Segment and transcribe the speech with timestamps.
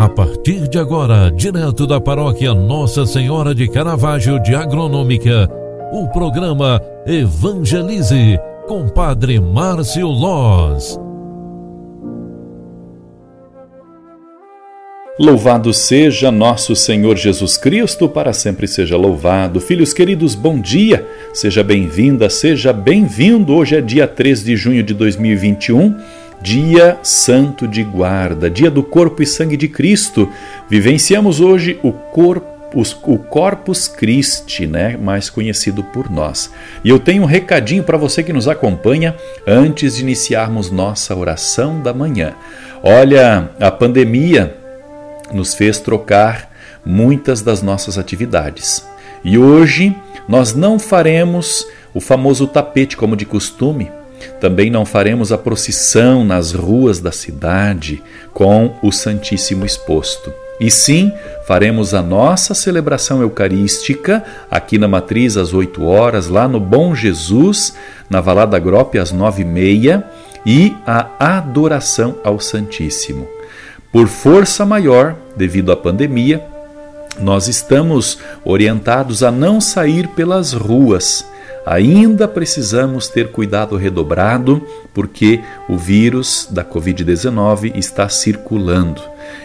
[0.00, 5.46] A partir de agora, direto da paróquia Nossa Senhora de Caravaggio de Agronômica,
[5.92, 10.98] o programa Evangelize com Padre Márcio Loz.
[15.18, 19.60] Louvado seja nosso Senhor Jesus Cristo, para sempre seja louvado.
[19.60, 23.52] Filhos queridos, bom dia, seja bem-vinda, seja bem-vindo.
[23.52, 25.94] Hoje é dia 3 de junho de 2021
[26.42, 30.28] Dia Santo de Guarda, Dia do Corpo e Sangue de Cristo.
[30.70, 36.50] Vivenciamos hoje o Corpus, o Corpus Christi, né, mais conhecido por nós.
[36.82, 39.14] E eu tenho um recadinho para você que nos acompanha
[39.46, 42.32] antes de iniciarmos nossa oração da manhã.
[42.82, 44.56] Olha, a pandemia
[45.32, 46.50] nos fez trocar
[46.84, 48.88] muitas das nossas atividades.
[49.22, 49.94] E hoje
[50.26, 53.90] nós não faremos o famoso tapete como de costume,
[54.40, 58.02] também não faremos a procissão nas ruas da cidade
[58.32, 60.32] com o Santíssimo exposto.
[60.60, 61.10] E sim,
[61.46, 67.74] faremos a nossa celebração eucarística aqui na Matriz às 8 horas, lá no Bom Jesus,
[68.10, 70.04] na Valada Grope às 9 e meia,
[70.44, 73.26] e a adoração ao Santíssimo.
[73.90, 76.44] Por força maior, devido à pandemia,
[77.18, 81.26] nós estamos orientados a não sair pelas ruas
[81.70, 84.60] ainda precisamos ter cuidado redobrado
[84.92, 89.00] porque o vírus da Covid-19 está circulando.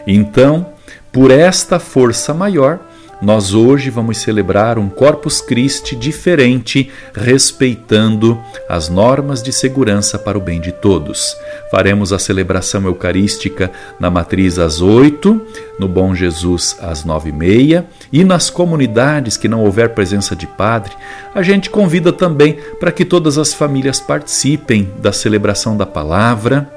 [0.08, 0.66] Então,
[1.12, 2.80] por esta força maior,
[3.22, 10.42] nós hoje vamos celebrar um Corpus Christi diferente, respeitando as normas de segurança para o
[10.42, 11.36] bem de todos.
[11.72, 15.42] Faremos a celebração eucarística na matriz às oito,
[15.80, 20.48] no Bom Jesus às nove e meia e nas comunidades que não houver presença de
[20.48, 20.94] padre,
[21.34, 26.70] a gente convida também para que todas as famílias participem da celebração da palavra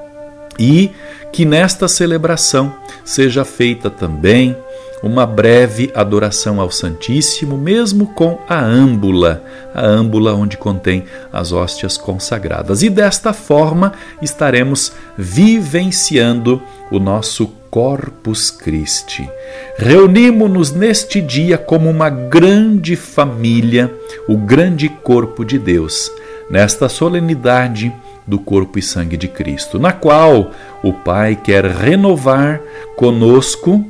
[0.58, 0.90] e
[1.32, 4.56] que nesta celebração seja feita também
[5.02, 9.42] uma breve adoração ao Santíssimo, mesmo com a âmbula,
[9.74, 12.82] a âmbula onde contém as hóstias consagradas.
[12.82, 19.28] E desta forma estaremos vivenciando o nosso Corpus Christi.
[19.76, 23.92] Reunimos-nos neste dia como uma grande família,
[24.26, 26.10] o grande corpo de Deus,
[26.50, 27.94] nesta solenidade
[28.26, 30.50] do corpo e sangue de Cristo, na qual
[30.82, 32.60] o Pai quer renovar
[32.96, 33.84] conosco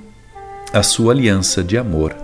[0.72, 2.14] a sua aliança de amor.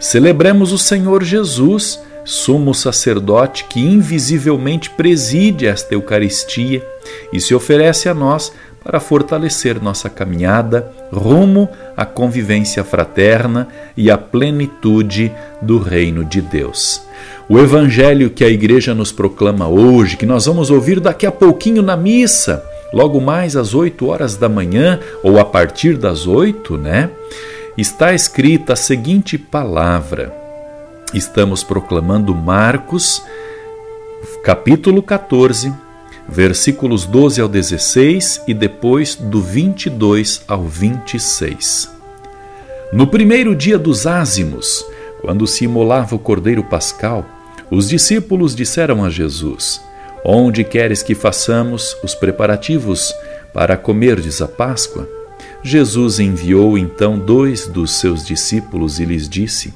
[0.00, 6.86] Celebremos o Senhor Jesus, sumo sacerdote que invisivelmente preside esta Eucaristia
[7.32, 8.52] e se oferece a nós
[8.84, 17.02] para fortalecer nossa caminhada rumo à convivência fraterna e à plenitude do reino de Deus.
[17.48, 21.82] O evangelho que a igreja nos proclama hoje, que nós vamos ouvir daqui a pouquinho
[21.82, 27.10] na missa, logo mais às 8 horas da manhã ou a partir das 8, né?
[27.78, 30.34] Está escrita a seguinte palavra.
[31.14, 33.22] Estamos proclamando Marcos,
[34.42, 35.72] capítulo 14,
[36.28, 41.88] versículos 12 ao 16 e depois do 22 ao 26.
[42.92, 44.84] No primeiro dia dos ázimos,
[45.20, 47.24] quando se imolava o cordeiro pascal,
[47.70, 49.80] os discípulos disseram a Jesus:
[50.24, 53.14] Onde queres que façamos os preparativos
[53.54, 55.17] para comerdes a Páscoa?
[55.62, 59.74] Jesus enviou então dois dos seus discípulos e lhes disse: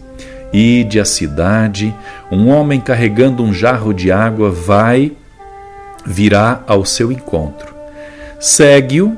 [0.53, 1.95] Ide à cidade,
[2.31, 5.13] um homem carregando um jarro de água vai,
[6.07, 7.75] virá ao seu encontro.
[8.39, 9.17] Segue-o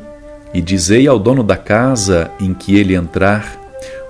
[0.53, 3.58] e dizei ao dono da casa em que ele entrar: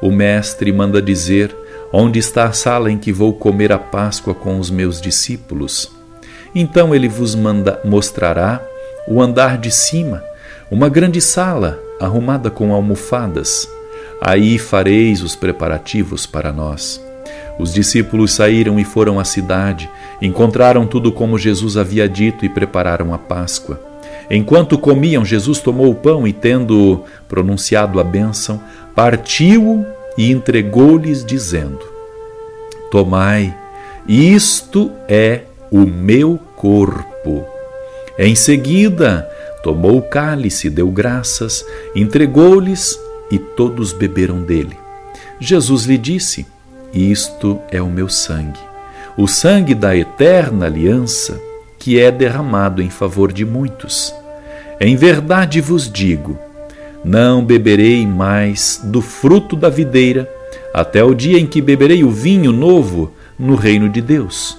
[0.00, 1.54] O mestre manda dizer:
[1.93, 5.91] Onde está a sala em que vou comer a Páscoa com os meus discípulos?
[6.54, 8.62] Então ele vos manda, mostrará
[9.09, 10.22] o andar de cima,
[10.70, 13.69] uma grande sala arrumada com almofadas.
[14.20, 17.03] Aí fareis os preparativos para nós.
[17.59, 19.88] Os discípulos saíram e foram à cidade,
[20.20, 23.81] encontraram tudo como Jesus havia dito e prepararam a Páscoa.
[24.31, 28.61] Enquanto comiam, Jesus tomou o pão e, tendo pronunciado a bênção,
[28.94, 29.84] partiu-o
[30.17, 31.81] e entregou-lhes, dizendo:
[32.90, 33.55] Tomai,
[34.08, 37.44] isto é o meu corpo.
[38.19, 39.29] Em seguida,
[39.64, 41.64] Tomou o cálice, deu graças,
[41.96, 43.00] entregou-lhes
[43.31, 44.76] e todos beberam dele.
[45.40, 46.46] Jesus lhe disse:
[46.93, 48.61] Isto é o meu sangue,
[49.16, 51.40] o sangue da eterna aliança,
[51.78, 54.14] que é derramado em favor de muitos.
[54.78, 56.38] Em verdade vos digo:
[57.02, 60.31] não beberei mais do fruto da videira,
[60.75, 64.58] até o dia em que beberei o vinho novo no reino de Deus.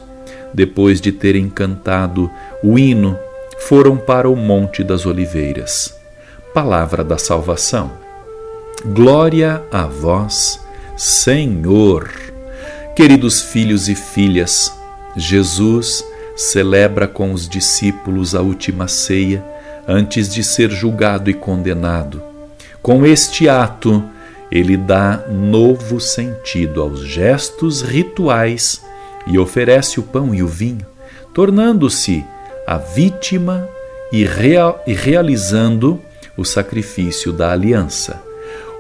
[0.52, 2.32] Depois de terem cantado
[2.64, 3.20] o hino
[3.68, 5.98] foram para o Monte das Oliveiras.
[6.54, 7.92] Palavra da salvação.
[8.86, 10.60] Glória a vós,
[10.96, 12.12] Senhor.
[12.96, 14.72] Queridos filhos e filhas,
[15.18, 19.44] Jesus celebra com os discípulos a última ceia
[19.88, 22.22] antes de ser julgado e condenado.
[22.84, 24.04] Com este ato,
[24.52, 28.84] ele dá novo sentido aos gestos rituais
[29.26, 30.86] e oferece o pão e o vinho,
[31.34, 32.24] tornando-se
[32.66, 33.68] a vítima
[34.12, 36.02] e, real, e realizando
[36.38, 38.22] o sacrifício da aliança.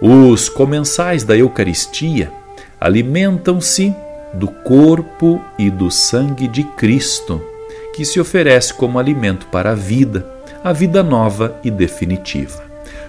[0.02, 2.32] Os comensais da Eucaristia
[2.80, 3.94] alimentam-se
[4.34, 7.42] do corpo e do sangue de Cristo,
[7.94, 10.30] que se oferece como alimento para a vida,
[10.64, 12.64] a vida nova e definitiva.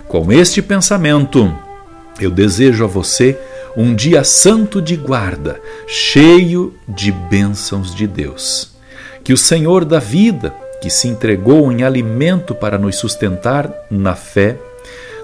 [0.07, 1.53] Com este pensamento,
[2.21, 3.37] eu desejo a você
[3.77, 8.71] um dia santo de guarda, cheio de bênçãos de Deus.
[9.23, 14.57] Que o Senhor da vida, que se entregou em alimento para nos sustentar na fé,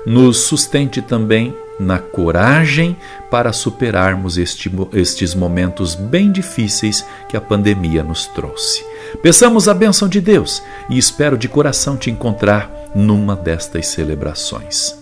[0.04, 2.96] nos sustente também na coragem
[3.30, 8.84] para superarmos este, estes momentos bem difíceis que a pandemia nos trouxe.
[9.22, 14.96] Peçamos a bênção de Deus e espero de coração te encontrar numa destas celebrações.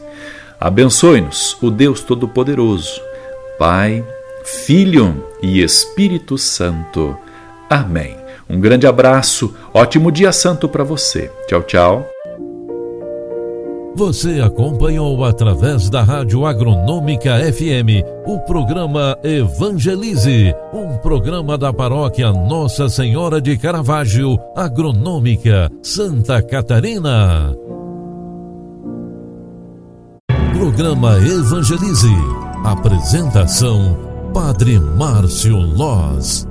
[0.61, 3.01] Abençoe-nos o Deus Todo-Poderoso,
[3.59, 4.05] Pai,
[4.45, 7.17] Filho e Espírito Santo.
[7.69, 8.20] Amém.
[8.51, 11.31] Um grande abraço, ótimo dia santo para você.
[11.47, 12.11] Tchau, tchau.
[13.95, 22.89] Você acompanhou através da Rádio Agronômica FM o programa Evangelize, um programa da paróquia Nossa
[22.89, 27.55] Senhora de Caravaggio, Agronômica, Santa Catarina.
[30.53, 32.15] Programa Evangelize.
[32.65, 33.99] Apresentação:
[34.33, 36.50] Padre Márcio Loz.